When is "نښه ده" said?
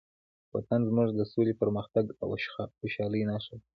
3.29-3.65